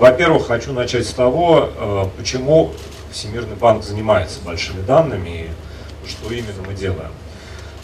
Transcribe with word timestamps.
Во-первых, 0.00 0.46
хочу 0.46 0.72
начать 0.72 1.06
с 1.06 1.12
того, 1.12 1.68
э, 1.76 2.04
почему 2.16 2.72
Всемирный 3.12 3.54
банк 3.54 3.84
занимается 3.84 4.40
большими 4.42 4.80
данными 4.80 5.28
и 5.28 6.08
что 6.08 6.32
именно 6.32 6.62
мы 6.66 6.72
делаем. 6.72 7.10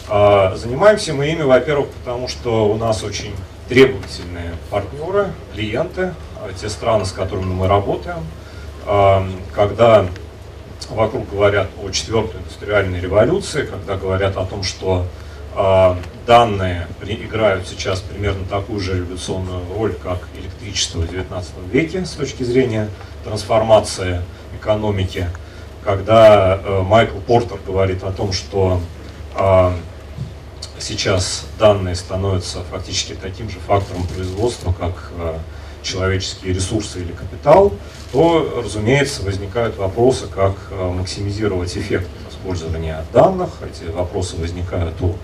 А, 0.09 0.55
занимаемся 0.55 1.13
мы 1.13 1.27
ими, 1.27 1.43
во-первых, 1.43 1.89
потому 1.89 2.27
что 2.27 2.69
у 2.69 2.77
нас 2.77 3.03
очень 3.03 3.35
требовательные 3.69 4.53
партнеры, 4.71 5.27
клиенты, 5.53 6.15
а, 6.37 6.51
те 6.59 6.69
страны, 6.69 7.05
с 7.05 7.11
которыми 7.11 7.53
мы 7.53 7.67
работаем. 7.67 8.25
А, 8.87 9.23
когда 9.53 10.07
вокруг 10.89 11.29
говорят 11.29 11.67
о 11.83 11.91
четвертой 11.91 12.41
индустриальной 12.41 12.99
революции, 12.99 13.63
когда 13.63 13.95
говорят 13.95 14.37
о 14.37 14.45
том, 14.45 14.63
что 14.63 15.05
данные 16.27 16.87
играют 17.01 17.67
сейчас 17.67 18.01
примерно 18.01 18.45
такую 18.45 18.79
же 18.79 18.97
революционную 18.97 19.61
роль, 19.75 19.93
как 19.93 20.19
электричество 20.39 20.99
в 20.99 21.11
XIX 21.11 21.43
веке 21.71 22.05
с 22.05 22.11
точки 22.11 22.43
зрения 22.43 22.89
трансформации 23.23 24.21
экономики, 24.59 25.27
когда 25.83 26.59
э, 26.63 26.81
Майкл 26.81 27.19
Портер 27.19 27.57
говорит 27.65 28.03
о 28.03 28.11
том, 28.11 28.33
что 28.33 28.81
э, 29.35 29.71
сейчас 30.79 31.45
данные 31.59 31.95
становятся 31.95 32.59
фактически 32.69 33.13
таким 33.13 33.49
же 33.49 33.57
фактором 33.59 34.05
производства, 34.07 34.73
как 34.77 35.11
э, 35.17 35.37
человеческие 35.81 36.53
ресурсы 36.53 36.99
или 36.99 37.13
капитал, 37.13 37.73
то, 38.11 38.61
разумеется, 38.63 39.23
возникают 39.23 39.77
вопросы, 39.77 40.27
как 40.27 40.55
э, 40.71 40.89
максимизировать 40.89 41.75
эффект 41.77 42.09
использования 42.29 43.03
данных. 43.13 43.49
Эти 43.61 43.89
вопросы 43.89 44.35
возникают 44.37 45.01
у 45.01 45.15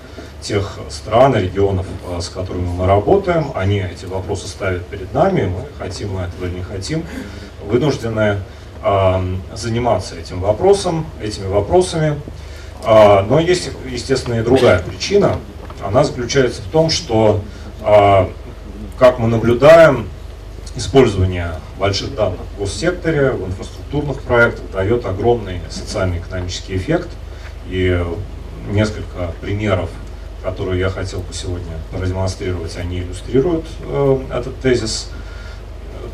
тех 0.43 0.79
стран, 0.89 1.35
регионов, 1.35 1.85
э, 2.09 2.21
с 2.21 2.29
которыми 2.29 2.67
мы 2.67 2.85
работаем. 2.85 3.51
Они 3.55 3.79
эти 3.79 4.05
вопросы 4.05 4.47
ставят 4.47 4.85
перед 4.87 5.13
нами, 5.13 5.45
мы 5.45 5.65
хотим 5.77 6.13
мы 6.13 6.21
этого 6.21 6.45
или 6.45 6.57
не 6.57 6.63
хотим, 6.63 7.05
вынуждены 7.65 8.39
заниматься 9.55 10.15
этим 10.15 10.41
вопросом, 10.41 11.05
этими 11.21 11.47
вопросами. 11.47 12.19
А, 12.83 13.23
но 13.23 13.39
есть, 13.39 13.69
естественно, 13.89 14.35
и 14.35 14.43
другая 14.43 14.79
причина. 14.79 15.37
Она 15.81 16.03
заключается 16.03 16.61
в 16.61 16.65
том, 16.65 16.89
что, 16.89 17.41
а, 17.81 18.29
как 18.99 19.19
мы 19.19 19.27
наблюдаем, 19.27 20.09
использование 20.75 21.51
больших 21.79 22.15
данных 22.15 22.39
в 22.55 22.59
госсекторе, 22.59 23.31
в 23.31 23.45
инфраструктурных 23.47 24.21
проектах 24.21 24.69
дает 24.71 25.05
огромный 25.05 25.61
социально-экономический 25.69 26.75
эффект. 26.75 27.09
И 27.67 28.03
несколько 28.69 29.31
примеров, 29.39 29.89
которые 30.43 30.79
я 30.79 30.89
хотел 30.89 31.19
бы 31.19 31.33
сегодня 31.33 31.73
продемонстрировать, 31.91 32.75
они 32.77 32.99
иллюстрируют 32.99 33.65
э, 33.79 34.19
этот 34.31 34.59
тезис. 34.59 35.09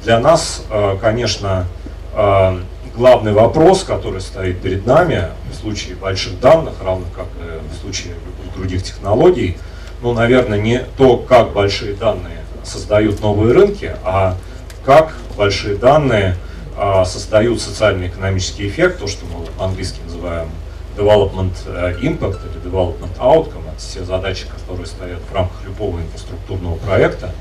Для 0.03 0.19
нас, 0.19 0.63
э, 0.69 0.97
конечно, 1.01 1.65
э, 2.13 2.59
главный 2.95 3.33
вопрос, 3.33 3.83
который 3.83 4.21
стоит 4.21 4.61
перед 4.61 4.85
нами 4.85 5.29
в 5.51 5.55
случае 5.55 5.95
больших 5.95 6.39
данных, 6.39 6.73
равно 6.83 7.05
как 7.15 7.25
и 7.39 7.73
в 7.73 7.81
случае 7.81 8.13
любых 8.13 8.55
других 8.55 8.83
технологий, 8.83 9.57
ну, 10.01 10.13
наверное, 10.13 10.59
не 10.59 10.83
то, 10.97 11.17
как 11.17 11.51
большие 11.53 11.95
данные 11.95 12.37
создают 12.63 13.21
новые 13.21 13.53
рынки, 13.53 13.95
а 14.03 14.37
как 14.85 15.13
большие 15.35 15.75
данные 15.75 16.35
а, 16.77 17.03
создают 17.03 17.61
социально-экономический 17.61 18.67
эффект, 18.67 18.99
то, 18.99 19.07
что 19.07 19.25
мы 19.25 19.45
по-английски 19.57 19.99
называем 20.05 20.49
development 20.95 21.53
э, 21.65 21.95
impact 22.01 22.39
или 22.45 22.71
development 22.71 23.17
outcome, 23.19 23.68
все 23.79 24.03
задачи, 24.03 24.45
которые 24.47 24.85
стоят 24.85 25.19
в 25.29 25.33
рамках 25.33 25.63
любого 25.65 25.99
инфраструктурного 25.99 26.75
проекта, 26.77 27.31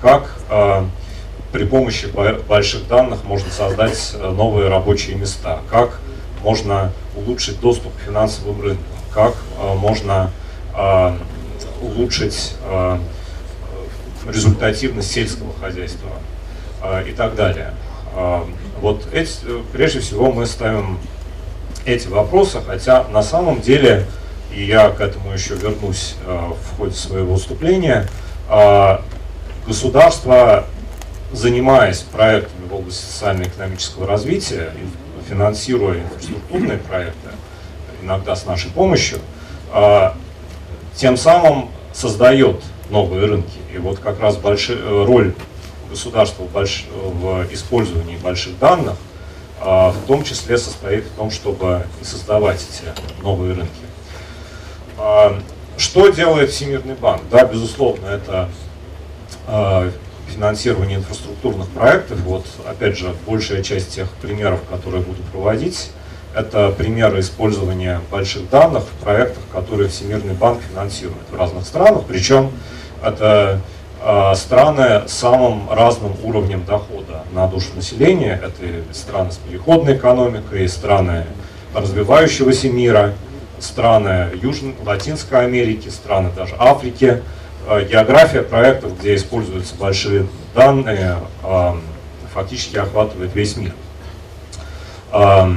как 0.00 0.34
а, 0.50 0.86
при 1.54 1.64
помощи 1.64 2.08
больших 2.48 2.88
данных 2.88 3.22
можно 3.22 3.48
создать 3.48 4.16
э, 4.18 4.30
новые 4.30 4.68
рабочие 4.68 5.14
места, 5.14 5.60
как 5.70 6.00
можно 6.42 6.90
улучшить 7.14 7.60
доступ 7.60 7.96
к 7.96 8.00
финансовым 8.00 8.60
рынкам, 8.60 8.84
как 9.12 9.36
э, 9.60 9.74
можно 9.74 10.32
э, 10.76 11.16
улучшить 11.80 12.56
результативность 14.26 15.12
сельского 15.12 15.52
хозяйства 15.60 16.08
и 17.06 17.12
так 17.12 17.34
далее. 17.34 17.74
Вот 18.80 19.06
эти, 19.12 19.30
прежде 19.70 20.00
всего 20.00 20.32
мы 20.32 20.46
ставим 20.46 20.98
эти 21.84 22.08
вопросы, 22.08 22.62
хотя 22.66 23.04
на 23.08 23.22
самом 23.22 23.60
деле, 23.60 24.06
и 24.54 24.64
я 24.64 24.90
к 24.90 25.00
этому 25.00 25.32
еще 25.32 25.54
вернусь 25.54 26.14
в 26.26 26.76
ходе 26.76 26.94
своего 26.94 27.34
выступления, 27.34 28.06
государство 29.66 30.66
занимаясь 31.34 32.00
проектами 32.00 32.68
в 32.68 32.74
области 32.74 33.04
социально-экономического 33.04 34.06
развития, 34.06 34.72
финансируя 35.28 36.00
инфраструктурные 36.00 36.78
проекты, 36.78 37.30
иногда 38.02 38.36
с 38.36 38.46
нашей 38.46 38.70
помощью, 38.70 39.18
а, 39.72 40.16
тем 40.94 41.16
самым 41.16 41.70
создает 41.92 42.62
новые 42.90 43.26
рынки. 43.26 43.58
И 43.74 43.78
вот 43.78 43.98
как 43.98 44.20
раз 44.20 44.36
большая 44.36 44.78
э, 44.78 45.04
роль 45.04 45.34
государства 45.90 46.44
в, 46.44 46.52
больш, 46.52 46.86
в 46.92 47.46
использовании 47.52 48.16
больших 48.16 48.58
данных 48.58 48.96
а, 49.60 49.90
в 49.90 50.06
том 50.06 50.22
числе 50.22 50.58
состоит 50.58 51.04
в 51.04 51.16
том, 51.16 51.30
чтобы 51.30 51.86
создавать 52.02 52.60
эти 52.62 53.22
новые 53.22 53.54
рынки. 53.54 53.70
А, 55.06 55.38
что 55.76 56.08
делает 56.08 56.50
Всемирный 56.50 56.94
банк? 56.94 57.20
Да, 57.30 57.44
безусловно, 57.44 58.06
это 58.06 58.48
финансирования 60.34 60.96
инфраструктурных 60.96 61.68
проектов. 61.68 62.20
Вот, 62.20 62.46
опять 62.66 62.96
же, 62.96 63.14
большая 63.26 63.62
часть 63.62 63.94
тех 63.94 64.08
примеров, 64.22 64.60
которые 64.70 65.02
буду 65.02 65.22
проводить, 65.30 65.90
это 66.34 66.70
примеры 66.70 67.20
использования 67.20 68.00
больших 68.10 68.48
данных 68.48 68.84
в 68.84 69.04
проектах, 69.04 69.42
которые 69.52 69.90
Всемирный 69.90 70.32
банк 70.32 70.60
финансирует 70.70 71.28
в 71.30 71.36
разных 71.36 71.66
странах. 71.66 72.04
Причем 72.08 72.50
это 73.02 73.60
э, 74.02 74.34
страны 74.34 75.06
с 75.06 75.12
самым 75.12 75.70
разным 75.70 76.14
уровнем 76.24 76.64
дохода 76.64 77.24
на 77.32 77.46
душу 77.46 77.68
населения. 77.76 78.40
Это 78.42 78.94
страны 78.94 79.30
с 79.30 79.36
переходной 79.36 79.96
экономикой, 79.96 80.66
страны 80.68 81.26
развивающегося 81.74 82.70
мира, 82.70 83.12
страны 83.64 84.30
Южной, 84.40 84.74
Латинской 84.84 85.44
Америки, 85.44 85.88
страны 85.88 86.30
даже 86.36 86.54
Африки. 86.58 87.22
Э, 87.66 87.82
география 87.84 88.42
проектов, 88.42 88.98
где 88.98 89.14
используются 89.14 89.74
большие 89.74 90.26
данные, 90.54 91.16
э, 91.42 91.72
фактически 92.32 92.76
охватывает 92.76 93.34
весь 93.34 93.56
мир. 93.56 93.72
Э, 95.12 95.50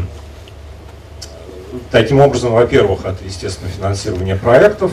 таким 1.92 2.22
образом, 2.22 2.54
во-первых, 2.54 3.06
это, 3.06 3.24
естественно, 3.26 3.70
финансирование 3.70 4.36
проектов. 4.36 4.92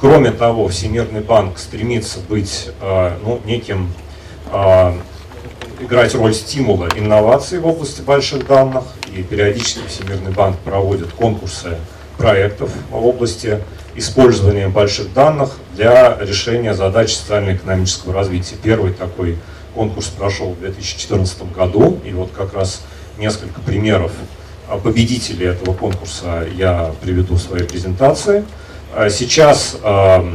Кроме 0.00 0.30
того, 0.30 0.68
Всемирный 0.68 1.20
банк 1.20 1.58
стремится 1.58 2.20
быть 2.20 2.70
ну, 2.80 3.40
неким, 3.44 3.92
играть 5.80 6.14
роль 6.14 6.34
стимула 6.34 6.88
инноваций 6.94 7.58
в 7.58 7.66
области 7.66 8.02
больших 8.02 8.46
данных. 8.46 8.84
И 9.14 9.22
периодически 9.22 9.80
Всемирный 9.88 10.30
банк 10.30 10.58
проводит 10.58 11.12
конкурсы 11.12 11.76
проектов 12.16 12.70
в 12.90 13.06
области 13.06 13.60
использования 13.94 14.68
больших 14.68 15.12
данных 15.12 15.50
для 15.74 16.16
решения 16.20 16.74
задач 16.74 17.14
социально-экономического 17.14 18.14
развития. 18.14 18.56
Первый 18.62 18.92
такой 18.92 19.38
конкурс 19.74 20.06
прошел 20.08 20.52
в 20.52 20.60
2014 20.60 21.52
году, 21.52 21.98
и 22.04 22.12
вот 22.12 22.30
как 22.36 22.54
раз 22.54 22.82
несколько 23.18 23.60
примеров 23.60 24.12
победителей 24.84 25.46
этого 25.46 25.74
конкурса 25.74 26.46
я 26.54 26.92
приведу 27.00 27.34
в 27.34 27.40
своей 27.40 27.64
презентации. 27.64 28.44
А 28.94 29.08
сейчас 29.08 29.76
э, 29.82 30.34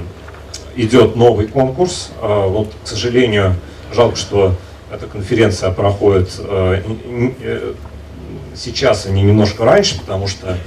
идет 0.75 1.15
новый 1.15 1.47
конкурс. 1.47 2.09
Э, 2.21 2.47
вот, 2.47 2.73
к 2.83 2.87
сожалению, 2.87 3.55
жалко, 3.93 4.15
что 4.17 4.55
эта 4.91 5.07
конференция 5.07 5.71
проходит 5.71 6.29
э, 6.39 6.81
э, 7.41 7.73
сейчас, 8.55 9.05
а 9.05 9.09
не 9.09 9.23
немножко 9.23 9.65
раньше, 9.65 9.99
потому 9.99 10.27
что 10.27 10.57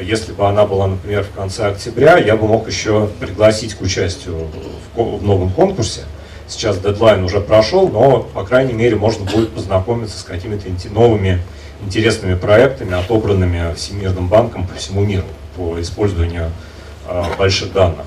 если 0.00 0.32
бы 0.32 0.46
она 0.46 0.66
была, 0.66 0.86
например, 0.88 1.24
в 1.24 1.30
конце 1.30 1.66
октября, 1.66 2.18
я 2.18 2.36
бы 2.36 2.46
мог 2.46 2.66
еще 2.66 3.08
пригласить 3.20 3.74
к 3.74 3.80
участию 3.82 4.48
в, 4.94 5.22
новом 5.22 5.50
конкурсе. 5.50 6.02
Сейчас 6.48 6.78
дедлайн 6.78 7.24
уже 7.24 7.40
прошел, 7.40 7.88
но, 7.88 8.20
по 8.20 8.44
крайней 8.44 8.72
мере, 8.72 8.96
можно 8.96 9.24
будет 9.24 9.50
познакомиться 9.50 10.18
с 10.18 10.22
какими-то 10.22 10.68
новыми 10.90 11.40
интересными 11.82 12.34
проектами, 12.34 12.98
отобранными 12.98 13.74
Всемирным 13.74 14.28
банком 14.28 14.66
по 14.66 14.74
всему 14.74 15.04
миру 15.04 15.24
по 15.56 15.80
использованию 15.80 16.50
э, 17.08 17.24
больших 17.38 17.72
данных. 17.72 18.06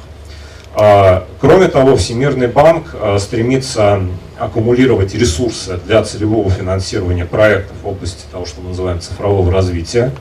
А, 0.82 1.28
кроме 1.42 1.68
того, 1.68 1.98
Всемирный 1.98 2.48
банк 2.48 2.94
э, 2.94 3.18
стремится 3.20 4.02
аккумулировать 4.38 5.14
ресурсы 5.14 5.78
для 5.86 6.02
целевого 6.04 6.50
финансирования 6.50 7.26
проектов 7.26 7.76
в 7.84 7.88
области 7.88 8.24
того, 8.32 8.46
что 8.46 8.62
мы 8.62 8.70
называем 8.70 9.02
цифрового 9.02 9.52
развития. 9.52 10.14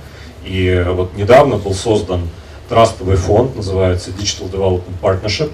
И 0.44 0.84
вот 0.88 1.14
недавно 1.16 1.58
был 1.58 1.74
создан 1.74 2.28
трастовый 2.68 3.14
фонд, 3.16 3.54
называется 3.54 4.10
Digital 4.10 4.50
Development 4.50 5.00
Partnership, 5.00 5.52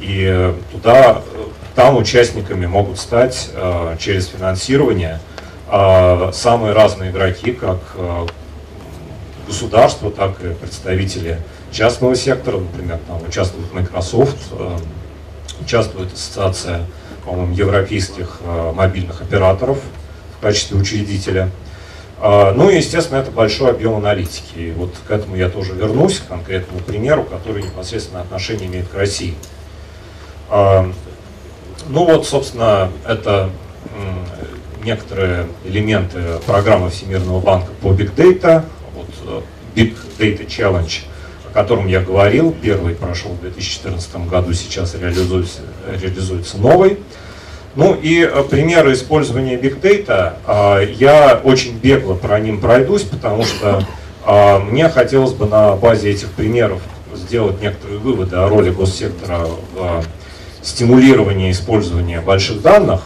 и 0.00 0.52
туда 0.72 1.22
там 1.76 1.96
участниками 1.96 2.66
могут 2.66 2.98
стать 2.98 3.50
через 3.98 4.26
финансирование 4.26 5.20
самые 5.68 6.72
разные 6.72 7.10
игроки, 7.10 7.52
как 7.52 7.78
государство, 9.60 10.10
так 10.10 10.42
и 10.42 10.54
представители 10.54 11.38
частного 11.70 12.14
сектора, 12.16 12.58
например, 12.58 12.98
там 13.06 13.22
участвует 13.26 13.72
Microsoft, 13.72 14.38
участвует 15.60 16.12
ассоциация, 16.12 16.86
по-моему, 17.24 17.54
европейских 17.54 18.40
мобильных 18.74 19.20
операторов 19.20 19.78
в 20.38 20.42
качестве 20.42 20.78
учредителя– 20.78 21.50
а, 22.22 22.52
ну 22.52 22.68
и, 22.68 22.76
естественно, 22.76 23.18
это 23.18 23.30
большой 23.30 23.70
объем 23.70 23.94
аналитики. 23.94 24.58
И 24.58 24.70
вот 24.72 24.94
к 25.06 25.10
этому 25.10 25.36
я 25.36 25.48
тоже 25.48 25.72
вернусь, 25.72 26.18
к 26.18 26.28
конкретному 26.28 26.80
примеру, 26.80 27.24
который 27.24 27.62
непосредственно 27.62 28.20
отношение 28.20 28.66
имеет 28.66 28.88
к 28.88 28.94
России. 28.94 29.34
А, 30.50 30.90
ну 31.88 32.04
вот, 32.04 32.26
собственно, 32.26 32.90
это 33.06 33.50
некоторые 34.84 35.46
элементы 35.64 36.20
программы 36.46 36.90
Всемирного 36.90 37.40
банка 37.40 37.70
по 37.80 37.88
Big 37.88 38.14
Data, 38.14 38.58
э, 38.60 38.62
Big 39.80 39.96
Data 40.18 40.46
Challenge, 40.46 41.00
о 41.50 41.54
котором 41.54 41.86
я 41.86 42.00
говорил, 42.00 42.54
первый 42.60 42.94
прошел 42.94 43.32
в 43.32 43.40
2014 43.40 44.28
году, 44.28 44.52
сейчас 44.52 44.94
реализуется, 44.94 45.60
реализуется 45.90 46.58
новый. 46.58 46.98
Ну 47.76 47.94
и 47.94 48.20
э, 48.20 48.42
примеры 48.42 48.92
использования 48.92 49.56
Big 49.56 49.80
Data, 49.80 50.34
а, 50.44 50.80
я 50.80 51.40
очень 51.42 51.78
бегло 51.78 52.14
про 52.14 52.40
ним 52.40 52.60
пройдусь, 52.60 53.02
потому 53.02 53.44
что 53.44 53.86
а, 54.24 54.58
мне 54.58 54.88
хотелось 54.88 55.32
бы 55.32 55.46
на 55.46 55.76
базе 55.76 56.10
этих 56.10 56.30
примеров 56.32 56.82
сделать 57.14 57.62
некоторые 57.62 58.00
выводы 58.00 58.36
о 58.36 58.48
роли 58.48 58.70
госсектора 58.70 59.46
в 59.74 60.04
стимулировании 60.62 61.50
использования 61.50 62.20
больших 62.20 62.62
данных. 62.62 63.02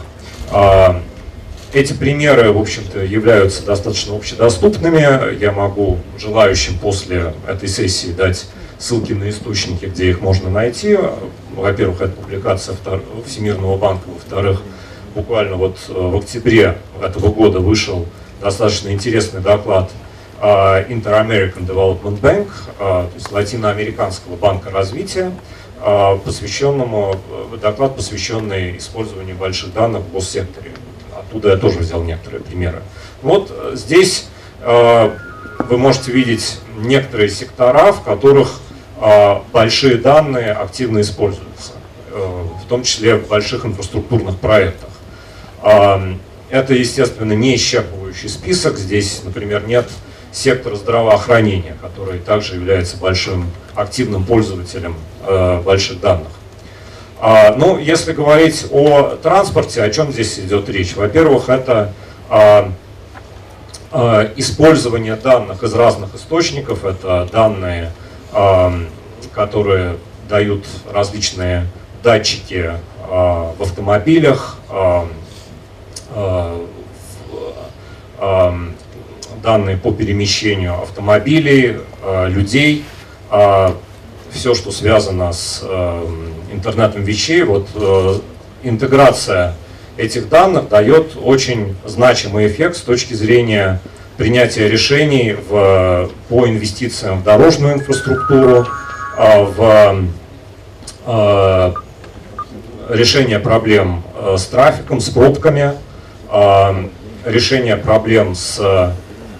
Эти 1.75 1.91
примеры, 1.91 2.53
в 2.53 2.57
общем-то, 2.57 3.03
являются 3.03 3.65
достаточно 3.65 4.15
общедоступными. 4.15 5.37
Я 5.37 5.51
могу 5.51 5.97
желающим 6.17 6.79
после 6.79 7.33
этой 7.45 7.67
сессии 7.67 8.13
дать 8.13 8.45
ссылки 8.79 9.11
на 9.11 9.29
источники, 9.29 9.83
где 9.83 10.09
их 10.09 10.21
можно 10.21 10.49
найти. 10.49 10.97
Во-первых, 11.53 11.99
это 11.99 12.13
публикация 12.13 12.77
Всемирного 13.25 13.75
банка, 13.75 14.07
во-вторых, 14.07 14.61
буквально 15.15 15.57
вот 15.57 15.75
э, 15.89 15.91
в 15.91 16.15
октябре 16.15 16.77
этого 17.03 17.27
года 17.27 17.59
вышел 17.59 18.05
достаточно 18.41 18.93
интересный 18.93 19.41
доклад 19.41 19.91
Inter-American 20.41 21.67
Development 21.67 22.21
Bank, 22.21 22.47
а, 22.79 23.07
то 23.07 23.15
есть 23.15 23.31
Латиноамериканского 23.33 24.37
банка 24.37 24.69
развития, 24.69 25.31
а, 25.81 26.15
посвященному, 26.17 27.15
э, 27.51 27.57
доклад, 27.57 27.97
посвященный 27.97 28.77
использованию 28.77 29.35
больших 29.35 29.73
данных 29.73 30.03
в 30.03 30.13
госсекторе. 30.13 30.71
Оттуда 31.27 31.49
я 31.49 31.57
тоже 31.57 31.79
взял 31.79 32.03
некоторые 32.03 32.41
примеры. 32.41 32.81
Вот 33.21 33.51
э, 33.51 33.71
здесь 33.75 34.27
вы 34.63 35.77
можете 35.77 36.11
видеть 36.11 36.59
некоторые 36.77 37.29
сектора, 37.29 37.91
в 37.91 38.01
которых 38.01 38.59
а, 38.97 39.43
большие 39.51 39.97
данные 39.97 40.53
активно 40.53 41.01
используются, 41.01 41.73
э, 42.11 42.45
в 42.63 42.67
том 42.67 42.83
числе 42.83 43.15
в 43.15 43.27
больших 43.27 43.65
инфраструктурных 43.65 44.37
проектах. 44.37 44.89
Это, 45.61 46.73
естественно, 46.73 47.33
не 47.33 47.55
исчерпывающий 47.55 48.29
список. 48.29 48.77
Здесь, 48.77 49.21
например, 49.23 49.65
нет 49.65 49.89
сектора 50.31 50.75
здравоохранения, 50.75 51.75
который 51.81 52.19
также 52.19 52.55
является 52.55 52.97
большим 52.97 53.49
активным 53.73 54.23
пользователем 54.23 54.95
э, 55.25 55.61
больших 55.61 55.99
данных. 56.01 56.27
А, 57.19 57.55
ну, 57.55 57.77
если 57.77 58.13
говорить 58.13 58.67
о 58.71 59.17
транспорте, 59.21 59.83
о 59.83 59.89
чем 59.89 60.11
здесь 60.11 60.39
идет 60.39 60.69
речь? 60.69 60.95
Во-первых, 60.95 61.49
это 61.49 61.93
использование 64.35 65.15
данных 65.15 65.63
из 65.63 65.73
разных 65.73 66.15
источников, 66.15 66.83
это 66.83 67.29
данные 67.31 67.91
которые 69.35 69.97
дают 70.29 70.65
различные 70.91 71.67
датчики 72.01 72.71
а, 73.03 73.53
в 73.57 73.61
автомобилях, 73.61 74.57
а, 74.69 75.07
а, 76.11 76.65
данные 79.43 79.77
по 79.77 79.91
перемещению 79.91 80.81
автомобилей, 80.81 81.77
людей, 82.27 82.83
все, 84.35 84.53
что 84.53 84.71
связано 84.71 85.33
с 85.33 85.63
интернетом 86.51 87.03
вещей, 87.03 87.43
вот 87.43 87.67
интеграция 88.63 89.55
этих 89.97 90.29
данных 90.29 90.69
дает 90.69 91.13
очень 91.21 91.75
значимый 91.85 92.47
эффект 92.47 92.77
с 92.77 92.81
точки 92.81 93.13
зрения 93.13 93.79
принятия 94.17 94.67
решений 94.67 95.35
в, 95.49 96.09
по 96.29 96.47
инвестициям 96.47 97.19
в 97.19 97.23
дорожную 97.23 97.75
инфраструктуру, 97.75 98.65
а, 99.17 99.43
в 99.43 100.05
а, 101.05 101.73
решение 102.89 103.39
проблем 103.39 104.03
а, 104.15 104.37
с 104.37 104.45
трафиком, 104.45 104.99
с 104.99 105.09
пробками, 105.09 105.73
решение 107.23 107.77
проблем 107.77 108.35
с 108.35 108.93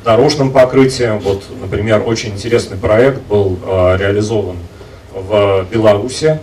дорожным 0.06 0.51
покрытием. 0.51 1.19
Вот, 1.19 1.44
например, 1.59 2.03
очень 2.06 2.30
интересный 2.30 2.77
проект 2.77 3.21
был 3.24 3.57
реализован 3.65 4.57
в 5.15 5.65
Беларуси, 5.71 6.39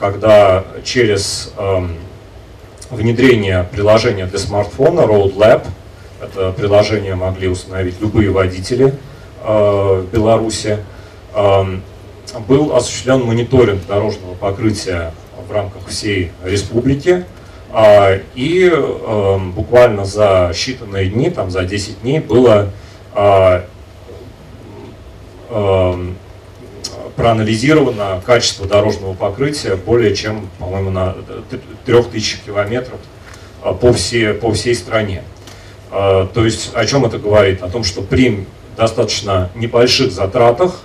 когда 0.00 0.64
через 0.82 1.52
внедрение 2.90 3.64
приложения 3.70 4.26
для 4.26 4.38
смартфона 4.38 5.02
Road 5.02 5.36
Lab– 5.36 5.66
это 6.22 6.52
приложение 6.52 7.16
могли 7.16 7.48
установить 7.48 8.00
любые 8.00 8.30
водители 8.30 8.94
э, 9.42 10.04
в 10.06 10.12
Беларуси. 10.12 10.78
Эм, 11.34 11.82
был 12.46 12.76
осуществлен 12.76 13.24
мониторинг 13.24 13.84
дорожного 13.86 14.34
покрытия 14.34 15.12
в 15.48 15.52
рамках 15.52 15.88
всей 15.88 16.30
республики. 16.44 17.24
А, 17.72 18.20
и 18.36 18.68
эм, 18.68 19.50
буквально 19.50 20.04
за 20.04 20.52
считанные 20.54 21.06
дни, 21.06 21.28
там 21.30 21.50
за 21.50 21.64
10 21.64 22.02
дней, 22.02 22.20
было 22.20 22.70
а, 23.14 23.64
эм, 25.50 26.16
проанализировано 27.16 28.22
качество 28.24 28.66
дорожного 28.66 29.14
покрытия 29.14 29.76
более 29.76 30.14
чем, 30.14 30.48
по-моему, 30.58 30.90
на 30.90 31.14
3000 31.84 32.40
километров 32.46 32.98
э, 33.64 33.72
по 33.72 33.92
всей, 33.92 34.34
по 34.34 34.52
всей 34.52 34.74
стране. 34.74 35.22
А, 35.90 36.26
то 36.26 36.44
есть 36.44 36.72
о 36.74 36.86
чем 36.86 37.04
это 37.04 37.18
говорит? 37.18 37.62
О 37.62 37.68
том, 37.68 37.84
что 37.84 38.02
при 38.02 38.46
достаточно 38.76 39.50
небольших 39.54 40.12
затратах 40.12 40.80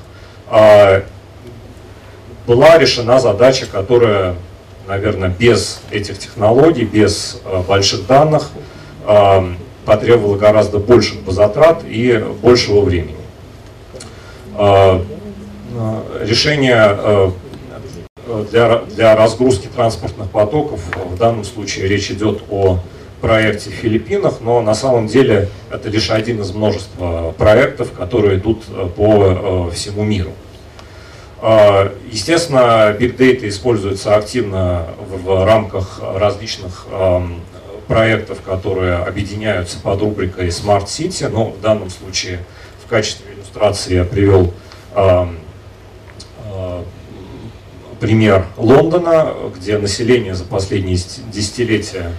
была 2.45 2.77
решена 2.77 3.19
задача, 3.19 3.65
которая, 3.65 4.35
наверное, 4.87 5.29
без 5.29 5.81
этих 5.89 6.19
технологий, 6.19 6.83
без 6.83 7.41
больших 7.67 8.05
данных 8.07 8.49
потребовала 9.85 10.37
гораздо 10.37 10.79
больших 10.79 11.19
затрат 11.27 11.83
и 11.85 12.23
большего 12.41 12.81
времени. 12.81 13.15
Решение 16.21 17.31
для, 18.51 18.77
для 18.79 19.15
разгрузки 19.15 19.67
транспортных 19.67 20.29
потоков, 20.29 20.81
в 20.95 21.17
данном 21.17 21.43
случае 21.43 21.87
речь 21.87 22.11
идет 22.11 22.43
о 22.49 22.79
проекте 23.21 23.69
в 23.69 23.73
Филиппинах, 23.73 24.41
но 24.41 24.61
на 24.61 24.75
самом 24.75 25.07
деле 25.07 25.49
это 25.71 25.89
лишь 25.89 26.09
один 26.09 26.41
из 26.41 26.51
множества 26.53 27.33
проектов, 27.37 27.91
которые 27.91 28.37
идут 28.37 28.63
э, 28.69 28.87
по 28.95 29.69
э, 29.69 29.75
всему 29.75 30.03
миру. 30.03 30.31
Естественно, 32.11 32.95
Big 32.99 33.15
Data 33.15 33.47
используется 33.47 34.15
активно 34.15 34.87
в 35.07 35.45
рамках 35.45 36.01
различных 36.15 36.87
проектов, 37.87 38.39
которые 38.41 38.95
объединяются 38.95 39.79
под 39.79 40.01
рубрикой 40.01 40.47
Smart 40.47 40.85
City, 40.85 41.27
но 41.29 41.51
в 41.51 41.61
данном 41.61 41.89
случае 41.89 42.39
в 42.83 42.89
качестве 42.89 43.33
иллюстрации 43.33 43.95
я 43.95 44.03
привел 44.03 44.53
э, 44.95 45.27
пример 47.99 48.45
Лондона, 48.57 49.33
где 49.55 49.77
население 49.77 50.35
за 50.35 50.43
последние 50.43 50.97
десятилетия 51.31 52.11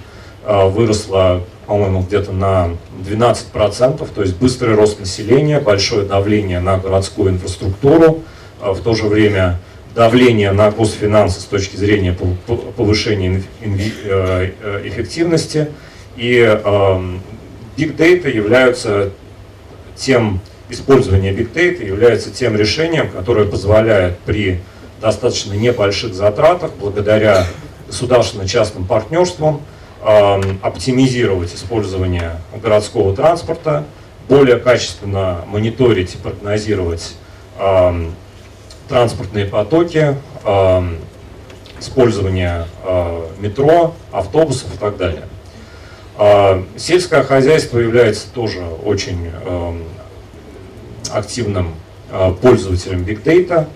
а, 0.45 0.69
выросла, 0.69 1.45
по-моему, 1.67 2.03
где-то 2.03 2.33
на 2.33 2.71
12%, 3.07 4.09
то 4.15 4.23
есть 4.23 4.37
быстрый 4.37 4.75
рост 4.75 4.99
населения, 4.99 5.61
большое 5.61 6.07
давление 6.07 6.61
на 6.61 6.79
городскую 6.79 7.31
инфраструктуру, 7.31 8.23
а 8.61 8.73
в 8.73 8.81
то 8.81 8.95
же 8.95 9.05
время 9.05 9.59
давление 9.95 10.53
на 10.53 10.71
госфинансы 10.71 11.41
с 11.41 11.45
точки 11.45 11.77
зрения 11.77 12.17
повышения 12.77 13.43
э, 13.61 14.53
э, 14.61 14.83
эффективности. 14.85 15.69
И 16.17 16.39
Big 17.77 17.97
Data 17.97 18.35
являются 18.35 19.11
тем, 19.95 20.41
использование 20.69 21.33
Big 21.33 21.53
Data 21.53 21.87
является 21.87 22.31
тем 22.31 22.57
решением, 22.57 23.09
которое 23.09 23.47
позволяет 23.47 24.19
при 24.21 24.61
достаточно 25.01 25.55
небольших 25.55 26.15
затратах, 26.15 26.73
благодаря 26.79 27.47
государственно-частным 27.87 28.85
партнерством 28.85 29.63
оптимизировать 30.63 31.55
использование 31.55 32.37
городского 32.63 33.15
транспорта, 33.17 33.85
более 34.29 34.59
качественно 34.59 35.45
мониторить 35.47 36.15
и 36.15 36.19
прогнозировать 36.19 37.15
транспортные 38.89 39.47
потоки, 39.47 40.17
использование 41.81 42.67
метро, 43.39 43.95
автобусов 44.13 44.75
и 44.75 44.79
так 44.79 44.97
далее. 44.97 45.25
Сельское 46.77 47.23
хозяйство 47.23 47.79
является 47.79 48.29
тоже 48.33 48.63
очень 48.85 49.31
активным 51.11 51.75
пользователем 52.41 53.03
Big 53.03 53.23
Data. 53.23 53.67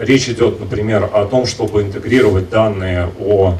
Речь 0.00 0.30
идет, 0.30 0.58
например, 0.58 1.10
о 1.12 1.26
том, 1.26 1.44
чтобы 1.44 1.82
интегрировать 1.82 2.48
данные 2.48 3.10
о 3.20 3.58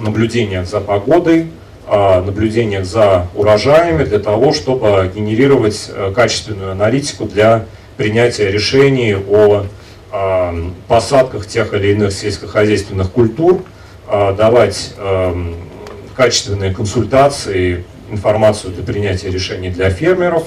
наблюдениях 0.00 0.66
за 0.66 0.80
погодой, 0.80 1.46
наблюдениях 1.88 2.84
за 2.84 3.28
урожаями 3.36 4.02
для 4.02 4.18
того, 4.18 4.52
чтобы 4.52 5.08
генерировать 5.14 5.88
э, 5.88 6.12
качественную 6.12 6.72
аналитику 6.72 7.26
для 7.26 7.66
принятия 7.96 8.50
решений 8.50 9.14
о 9.16 9.66
посадках 10.88 11.46
тех 11.46 11.74
или 11.74 11.92
иных 11.92 12.12
сельскохозяйственных 12.12 13.10
культур, 13.10 13.62
давать 14.08 14.94
качественные 16.16 16.72
консультации, 16.72 17.84
информацию 18.10 18.72
для 18.72 18.82
принятия 18.84 19.30
решений 19.30 19.68
для 19.68 19.90
фермеров, 19.90 20.44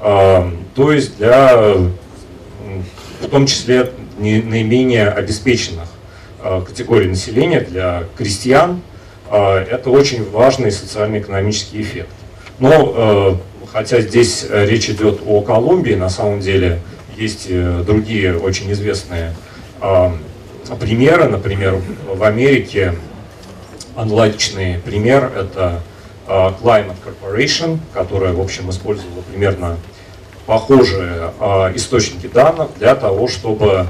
то 0.00 0.92
есть 0.92 1.16
для, 1.16 1.74
в 3.20 3.28
том 3.28 3.46
числе, 3.46 3.92
наименее 4.18 5.08
обеспеченных 5.08 5.88
категорий 6.42 7.08
населения, 7.08 7.60
для 7.60 8.04
крестьян, 8.16 8.80
это 9.30 9.90
очень 9.90 10.28
важный 10.30 10.70
социально-экономический 10.70 11.82
эффект. 11.82 12.08
Но 12.58 12.94
э, 12.96 13.66
хотя 13.72 14.00
здесь 14.00 14.46
речь 14.50 14.88
идет 14.88 15.20
о 15.26 15.42
Колумбии, 15.42 15.94
на 15.94 16.08
самом 16.08 16.40
деле 16.40 16.80
есть 17.16 17.46
э, 17.48 17.84
другие 17.86 18.38
очень 18.38 18.72
известные 18.72 19.34
примеры. 20.80 21.28
Например, 21.28 21.80
в 22.12 22.22
Америке 22.22 22.94
аналогичный 23.94 24.78
пример– 24.78 25.30
это 25.36 25.80
Climate 26.26 26.96
Corporation, 27.04 27.78
которая, 27.94 28.32
в 28.32 28.40
общем, 28.40 28.68
использовала 28.70 29.22
примерно 29.30 29.76
похожие 30.48 31.30
источники 31.74 32.26
данных 32.26 32.70
для 32.78 32.94
того, 32.94 33.28
чтобы 33.28 33.86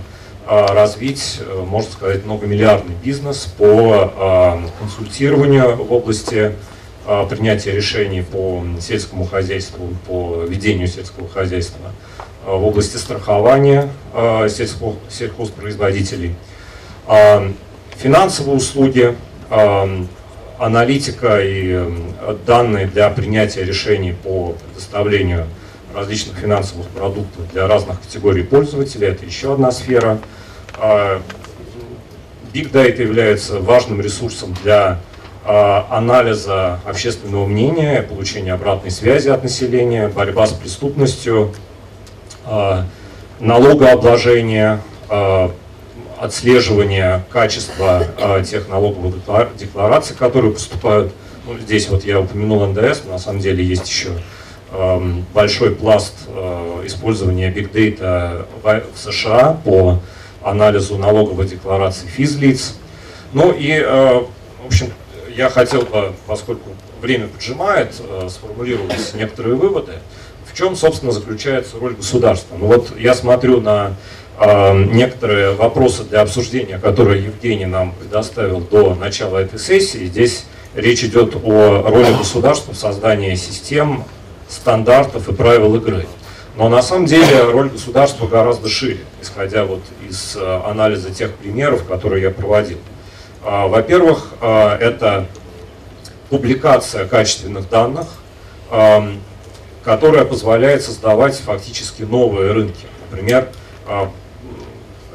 а, 0.51 0.75
развить, 0.75 1.41
э, 1.41 1.63
можно 1.63 1.93
сказать, 1.93 2.25
многомиллиардный 2.25 2.95
бизнес 3.05 3.53
по 3.59 4.11
а, 4.17 4.61
консультированию 4.81 5.77
в 5.77 5.93
области 5.93 6.53
а, 7.07 7.27
принятия 7.27 7.73
решений 7.73 8.23
по 8.23 8.65
сельскому 8.81 9.27
хозяйству, 9.27 9.89
по 10.07 10.43
ведению 10.49 10.89
сельского 10.89 11.29
хозяйства, 11.29 11.93
в 12.47 12.65
области 12.65 12.97
страхования 12.97 13.91
сельхозпроизводителей, 14.49 16.35
финансовые 17.99 18.57
услуги, 18.57 19.15
аналитика 20.59 21.41
и 21.43 21.91
данные 22.47 22.87
для 22.87 23.11
принятия 23.11 23.65
решений 23.65 24.15
по 24.15 24.55
предоставлению 24.55 25.47
различных 25.95 26.37
финансовых 26.39 26.87
продуктов 26.89 27.51
для 27.53 27.67
разных 27.67 28.01
категорий 28.01 28.43
пользователей. 28.43 29.09
Это 29.09 29.25
еще 29.25 29.55
одна 29.55 29.71
сфера. 29.71 30.19
А, 30.77 31.21
Big 32.53 32.71
Data 32.71 33.01
является 33.01 33.61
важным 33.61 34.01
ресурсом 34.01 34.55
для 34.63 35.01
а, 35.45 35.87
анализа 35.91 36.81
общественного 36.85 37.47
мнения, 37.47 38.03
получения 38.03 38.53
обратной 38.53 38.91
связи 38.91 39.29
от 39.29 39.43
населения, 39.43 40.09
борьба 40.09 40.47
с 40.47 40.53
преступностью, 40.53 41.55
а, 42.45 42.87
налогообложения, 43.41 44.81
отслеживания 46.19 47.25
качества 47.31 48.05
тех 48.45 48.69
налоговых 48.69 49.15
деклараций, 49.57 50.17
которые 50.17 50.53
поступают. 50.53 51.13
Ну, 51.47 51.57
здесь 51.57 51.89
вот 51.89 52.05
я 52.05 52.21
упомянул 52.21 52.67
НДС, 52.67 53.03
но 53.07 53.13
на 53.13 53.19
самом 53.19 53.39
деле 53.39 53.65
есть 53.65 53.89
еще 53.89 54.11
большой 55.33 55.75
пласт 55.75 56.15
использования 56.85 57.51
Big 57.51 57.73
Data 57.73 58.47
в 58.63 58.99
США 58.99 59.59
по 59.65 60.01
анализу 60.43 60.99
налоговой 60.99 61.47
декларации 61.47 62.07
физлиц. 62.07 62.75
Ну 63.33 63.53
и, 63.53 63.73
э, 63.73 64.23
в 64.63 64.67
общем, 64.67 64.93
я 65.35 65.51
хотел 65.51 65.83
бы, 65.83 66.13
поскольку 66.27 66.71
время 67.01 67.29
поджимает, 67.29 67.95
э, 68.01 68.29
сформулировать 68.31 69.15
некоторые 69.15 69.55
выводы. 69.55 69.93
В 70.51 70.57
чем, 70.57 70.75
собственно, 70.75 71.13
заключается 71.13 71.79
роль 71.79 71.95
государства? 71.95 72.57
Ну 72.57 72.67
вот 72.67 72.99
я 72.99 73.15
смотрю 73.15 73.61
на 73.61 73.95
э, 74.41 74.85
некоторые 74.85 75.53
вопросы 75.53 76.05
для 76.05 76.23
обсуждения, 76.23 76.79
которые 76.79 77.25
Евгений 77.25 77.67
нам 77.67 77.93
предоставил 77.93 78.61
до 78.61 78.95
начала 78.95 79.39
этой 79.39 79.59
сессии. 79.59 80.07
Здесь 80.07 80.47
речь 80.75 81.05
идет 81.05 81.37
о 81.37 81.83
роли 81.83 82.13
государства 82.17 82.73
в 82.73 82.77
создании 82.77 83.35
систем, 83.35 84.05
стандартов 84.49 85.29
и 85.29 85.33
правил 85.33 85.75
игры. 85.77 86.07
Но 86.59 86.69
на 86.69 86.83
самом 86.83 87.07
деле 87.07 87.45
роль 87.45 87.71
государства 87.71 88.27
гораздо 88.27 88.69
шире, 88.69 88.99
исходя 89.23 89.65
вот 89.65 89.81
из 90.09 90.35
э, 90.37 90.61
анализа 90.67 91.15
тех 91.15 91.33
примеров, 91.35 91.85
которые 91.87 92.23
я 92.23 92.31
проводил. 92.31 92.79
А, 93.45 93.69
во-первых, 93.69 94.31
э, 94.41 94.71
это 94.81 95.27
публикация 96.31 97.07
качественных 97.07 97.71
данных, 97.71 98.07
которая 99.83 100.27
позволяет 100.27 100.83
создавать 100.83 101.39
фактически 101.39 102.03
новые 102.03 102.53
рынки. 102.53 102.87
Например, 103.11 103.49
э, 103.87 104.07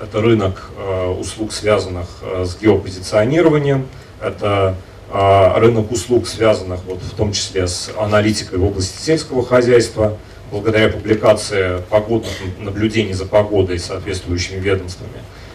это 0.02 0.22
рынок 0.22 0.72
услуг, 1.20 1.54
связанных 1.54 2.08
с 2.24 2.58
геопозиционированием, 2.58 3.88
это 4.20 4.76
рынок 5.14 5.92
услуг, 5.92 6.28
связанных 6.28 6.80
вот 6.86 7.00
в 7.00 7.16
том 7.16 7.34
числе 7.34 7.68
с 7.68 7.92
аналитикой 8.00 8.58
в 8.58 8.66
области 8.66 9.00
сельского 9.00 9.46
хозяйства– 9.46 10.18
благодаря 10.54 10.90
публикации 10.90 11.82
погодных 11.90 12.32
наблюдений 12.60 13.14
за 13.14 13.26
погодой 13.26 13.80
соответствующими 13.80 14.60
ведомствами. 14.60 15.10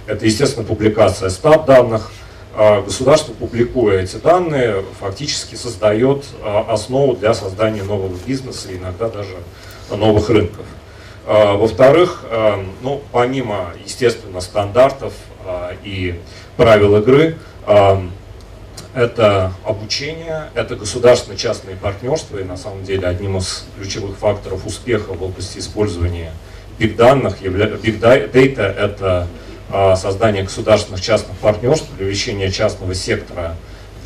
Это, 0.07 0.27
естественно, 0.27 0.67
публикация 0.67 1.31
стат 1.31 1.67
данных. 1.67 2.11
А, 2.57 2.83
государство, 2.83 3.33
публикуя 3.33 4.03
эти 4.03 4.17
данные, 4.17 4.83
фактически 4.99 5.55
создает 5.55 6.25
а, 6.43 6.67
основу 6.69 7.15
для 7.15 7.33
создания 7.33 7.85
нового 7.85 8.17
бизнеса, 8.27 8.77
иногда 8.77 9.09
даже 9.09 9.37
новых 9.91 10.29
рынков. 10.29 10.67
А, 11.27 11.57
во-вторых, 11.57 12.25
ну, 12.83 13.01
помимо, 13.13 13.73
естественно, 13.85 14.41
стандартов 14.41 15.13
и 15.85 16.19
правил 16.57 16.97
игры, 16.97 17.37
это 18.99 19.53
обучение, 19.65 20.51
это 20.55 20.75
государственно-частные 20.75 21.77
партнерства, 21.77 22.39
и 22.39 22.45
на 22.45 22.57
самом 22.57 22.83
деле 22.83 23.07
одним 23.07 23.37
из 23.37 23.65
ключевых 23.77 24.17
факторов 24.19 24.67
успеха 24.67 25.13
в 25.13 25.23
области 25.23 25.59
использования 25.59 26.33
биг 26.79 26.97
данных, 26.97 27.41
big 27.41 28.01
data– 28.01 28.63
это 28.79 29.29
а, 29.71 29.95
создание 29.95 30.43
государственных 30.43 31.01
частных 31.01 31.37
партнерств, 31.39 31.89
привлечение 31.97 32.51
частного 32.51 32.95
сектора 32.95 33.55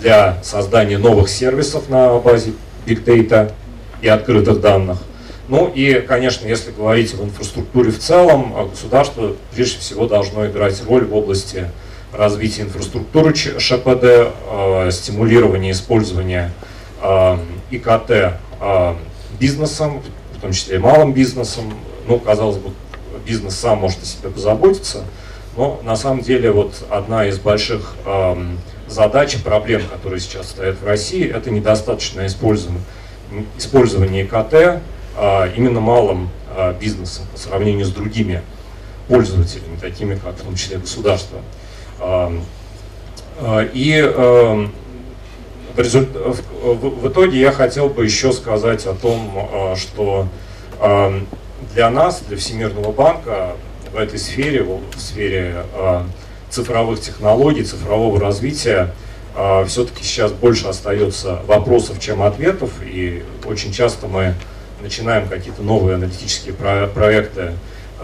для 0.00 0.42
создания 0.42 0.98
новых 0.98 1.30
сервисов 1.30 1.88
на 1.88 2.18
базе 2.18 2.52
big 2.84 3.02
data 3.04 3.52
и 4.02 4.08
открытых 4.08 4.60
данных. 4.60 4.98
Ну 5.48 5.68
и, 5.74 6.00
конечно, 6.00 6.46
если 6.46 6.70
говорить 6.70 7.14
об 7.14 7.22
инфраструктуре 7.22 7.90
в 7.90 7.98
целом, 7.98 8.52
а 8.56 8.66
государство 8.66 9.36
прежде 9.54 9.78
всего 9.78 10.06
должно 10.06 10.46
играть 10.46 10.82
роль 10.86 11.04
в 11.06 11.14
области 11.14 11.70
развитие 12.12 12.66
инфраструктуры 12.66 13.34
ШПД, 13.34 14.04
э, 14.04 14.90
стимулирование 14.92 15.72
использования 15.72 16.52
э, 17.00 17.38
ИКТ 17.70 18.38
э, 18.60 18.94
бизнесом, 19.40 20.02
в 20.36 20.40
том 20.40 20.52
числе 20.52 20.76
и 20.76 20.78
малым 20.78 21.12
бизнесом. 21.12 21.72
Ну, 22.06 22.18
казалось 22.18 22.58
бы, 22.58 22.70
бизнес 23.24 23.54
сам 23.54 23.78
может 23.78 24.02
о 24.02 24.06
себе 24.06 24.28
позаботиться, 24.28 25.04
но 25.56 25.80
на 25.84 25.96
самом 25.96 26.20
деле 26.20 26.50
вот 26.50 26.84
одна 26.90 27.26
из 27.26 27.38
больших 27.38 27.94
задач 28.88 29.36
и 29.36 29.38
проблем, 29.38 29.82
которые 29.88 30.18
сейчас 30.18 30.50
стоят 30.50 30.80
в 30.80 30.84
России, 30.84 31.30
это 31.30 31.52
недостаточное 31.52 32.26
использование, 32.26 32.82
использование 33.56 34.24
ИКТ 34.24 34.82
именно 35.56 35.80
малым 35.80 36.30
бизнесом 36.80 37.26
по 37.32 37.38
сравнению 37.38 37.86
с 37.86 37.90
другими 37.90 38.42
пользователями, 39.06 39.76
такими 39.80 40.16
как 40.16 40.34
в 40.34 40.42
том 40.42 40.56
числе 40.56 40.78
государство. 40.78 41.38
А, 42.00 43.68
и 43.72 44.02
в 45.74 47.08
итоге 47.08 47.40
я 47.40 47.50
хотел 47.52 47.88
бы 47.88 48.04
еще 48.04 48.32
сказать 48.32 48.86
о 48.86 48.94
том, 48.94 49.48
а, 49.52 49.74
что 49.76 50.28
для 50.78 51.90
нас, 51.90 52.22
для 52.28 52.36
Всемирного 52.36 52.92
банка 52.92 53.52
в 53.92 53.96
этой 53.96 54.18
сфере, 54.18 54.62
в 54.62 54.82
сфере 54.98 55.64
а, 55.74 56.06
цифровых 56.50 57.00
технологий, 57.00 57.64
цифрового 57.64 58.20
развития 58.20 58.92
все-таки 59.66 60.04
сейчас 60.04 60.30
больше 60.30 60.66
остается 60.66 61.40
вопросов, 61.46 61.98
чем 61.98 62.22
ответов, 62.22 62.70
и 62.84 63.24
очень 63.46 63.72
часто 63.72 64.06
мы 64.06 64.34
начинаем 64.82 65.26
какие-то 65.26 65.62
новые 65.62 65.94
аналитические 65.94 66.52
проекты 66.52 67.52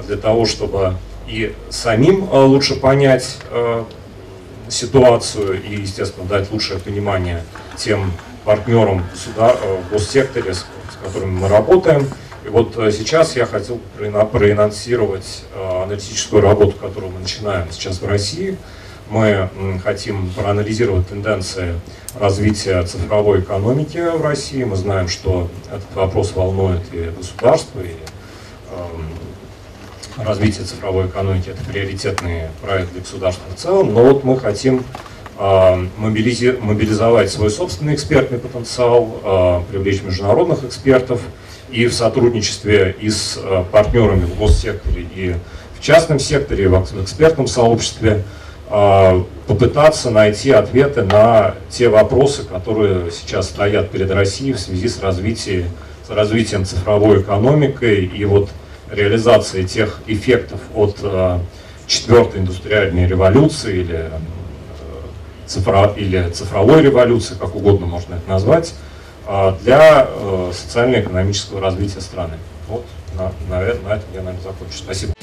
для 0.07 0.17
того, 0.17 0.47
чтобы 0.47 0.97
и 1.29 1.55
самим 1.71 2.29
а, 2.33 2.45
лучше 2.45 2.77
понять 2.77 3.39
а, 3.51 3.87
ситуацию 4.69 5.63
и, 5.63 5.83
естественно, 5.83 6.27
дать 6.27 6.51
лучшее 6.51 6.79
понимание 6.81 7.43
тем 7.77 8.13
партнерам 8.45 9.05
в 9.37 9.91
госсекторе, 9.93 10.55
с 10.55 10.67
которыми 11.03 11.39
мы 11.39 11.49
работаем. 11.49 12.07
И 12.45 12.49
вот 12.49 12.75
сейчас 12.75 13.37
я 13.37 13.45
хотел 13.47 13.79
проанонсировать 14.33 15.45
аналитическую 15.55 16.41
работу, 16.41 16.73
которую 16.73 17.13
мы 17.13 17.21
начинаем 17.21 17.69
сейчас 17.71 18.01
в 18.01 18.07
России– 18.07 18.57
мы 19.11 19.49
хотим 19.83 20.31
проанализировать 20.31 21.09
тенденции 21.09 21.81
развития 22.19 22.83
цифровой 22.83 23.41
экономики 23.41 23.99
в 23.99 24.23
России. 24.23 24.65
Мы 24.65 24.77
знаем, 24.77 25.09
что 25.09 25.49
этот 25.67 25.95
вопрос 25.95 26.33
волнует 26.35 26.83
и 26.93 27.11
государство, 27.17 27.81
и 27.81 27.95
развитие 30.25 30.65
цифровой 30.65 31.07
экономики– 31.07 31.51
это 31.51 31.65
приоритетный 31.65 32.43
проект 32.63 32.93
для 32.93 33.01
государства 33.01 33.45
в 33.55 33.59
целом. 33.59 33.93
Но 33.95 34.03
вот 34.03 34.25
мы 34.25 34.39
хотим 34.39 34.85
э, 35.39 35.87
мобилизовать 35.99 37.31
свой 37.31 37.51
собственный 37.51 37.95
экспертный 37.95 38.39
потенциал, 38.39 39.21
э, 39.23 39.73
привлечь 39.73 40.03
международных 40.03 40.65
экспертов 40.65 41.21
и 41.71 41.87
в 41.87 41.95
сотрудничестве 41.95 42.97
и 43.01 43.11
с 43.11 43.39
э, 43.43 43.65
партнерами 43.71 44.25
в 44.25 44.37
госсекторе, 44.39 45.07
и 45.15 45.35
в 45.79 45.83
частном 45.83 46.19
секторе, 46.19 46.69
в 46.69 47.03
экспертном 47.03 47.47
сообществе– 47.47 48.25
а, 48.71 49.25
попытаться 49.47 50.11
найти 50.11 50.51
ответы 50.51 51.03
на 51.03 51.55
те 51.71 51.89
вопросы, 51.89 52.43
которые 52.45 53.11
сейчас 53.11 53.49
стоят 53.49 53.91
перед 53.91 54.11
Россией 54.11 54.53
в 54.53 54.61
связи 54.61 54.89
с 54.89 54.97
с 54.97 56.11
развитием 56.11 56.65
цифровой 56.65 57.23
экономикой 57.23 58.05
и 58.05 58.25
вот 58.27 58.51
реализацией 58.91 59.67
тех 59.67 60.01
эффектов 60.07 60.61
от 60.75 60.97
а, 61.03 61.41
четвертой 61.87 62.41
индустриальной 62.41 63.07
революции 63.07 63.81
или, 63.81 63.97
э, 63.97 64.11
цифро, 65.47 65.93
или 65.97 66.29
цифровой 66.31 66.83
революции, 66.83 67.35
как 67.35 67.57
угодно 67.57 67.87
можно 67.87 68.15
это 68.15 68.29
назвать, 68.29 68.75
а, 69.27 69.59
для 69.63 70.07
э, 70.09 70.53
социально-экономического 70.55 71.61
развития 71.61 72.01
страны. 72.01 72.35
Вот, 72.69 72.85
на, 73.17 73.33
на, 73.49 73.61
на 73.65 73.65
этом 73.65 74.09
я, 74.15 74.23
наверное, 74.23 74.43
закончу. 74.43 74.79
Спасибо. 74.79 75.15